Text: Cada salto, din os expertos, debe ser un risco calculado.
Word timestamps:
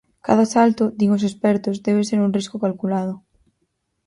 Cada 0.27 0.45
salto, 0.55 0.83
din 0.97 1.09
os 1.17 1.25
expertos, 1.29 1.81
debe 1.85 2.01
ser 2.09 2.19
un 2.25 2.33
risco 2.37 2.55
calculado. 2.65 3.13